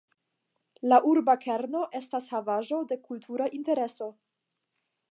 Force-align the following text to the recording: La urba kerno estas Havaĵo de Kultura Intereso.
La 0.93 0.97
urba 1.09 1.35
kerno 1.43 1.83
estas 2.01 2.31
Havaĵo 2.37 2.81
de 2.93 2.99
Kultura 3.07 3.53
Intereso. 3.61 4.11